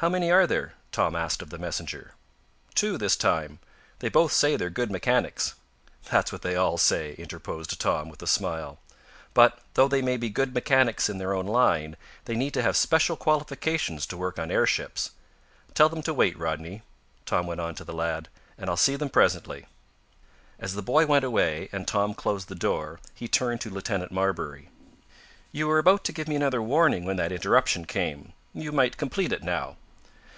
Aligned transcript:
How 0.00 0.08
many 0.08 0.30
are 0.30 0.46
there?" 0.46 0.74
Tom 0.92 1.16
asked 1.16 1.42
of 1.42 1.50
the 1.50 1.58
messenger. 1.58 2.14
"Two, 2.76 2.98
this 2.98 3.16
time. 3.16 3.58
They 3.98 4.08
both 4.08 4.30
say 4.32 4.54
they're 4.54 4.70
good 4.70 4.92
mechanics." 4.92 5.56
"That's 6.08 6.30
what 6.30 6.42
they 6.42 6.54
all 6.54 6.78
say," 6.78 7.14
interposed 7.14 7.80
Tom, 7.80 8.08
with 8.08 8.22
a 8.22 8.28
smile. 8.28 8.78
"But, 9.34 9.58
though 9.74 9.88
they 9.88 10.00
may 10.00 10.16
be 10.16 10.28
good 10.30 10.54
mechanics 10.54 11.08
in 11.08 11.18
their 11.18 11.34
own 11.34 11.46
line, 11.46 11.96
they 12.26 12.36
need 12.36 12.54
to 12.54 12.62
have 12.62 12.76
special 12.76 13.16
qualifications 13.16 14.06
to 14.06 14.16
work 14.16 14.38
on 14.38 14.52
airships. 14.52 15.10
Tell 15.74 15.88
them 15.88 16.02
to 16.04 16.14
wait, 16.14 16.38
Rodney," 16.38 16.82
Tom 17.26 17.48
went 17.48 17.60
on 17.60 17.74
to 17.74 17.82
the 17.84 17.92
lad, 17.92 18.28
"and 18.56 18.70
I'll 18.70 18.76
see 18.76 18.94
them 18.94 19.10
presently." 19.10 19.66
As 20.60 20.74
the 20.74 20.80
boy 20.80 21.06
went 21.06 21.24
away, 21.24 21.68
and 21.72 21.88
Tom 21.88 22.14
closed 22.14 22.46
the 22.46 22.54
door, 22.54 23.00
he 23.16 23.26
turned 23.26 23.60
to 23.62 23.70
Lieutenant 23.70 24.12
Marbury. 24.12 24.68
"You 25.50 25.66
were 25.66 25.80
about 25.80 26.04
to 26.04 26.12
give 26.12 26.28
me 26.28 26.36
another 26.36 26.62
warning 26.62 27.04
when 27.04 27.16
that 27.16 27.32
interruption 27.32 27.84
came. 27.84 28.32
You 28.54 28.70
might 28.70 28.96
complete 28.96 29.32
it 29.32 29.42
now." 29.42 29.76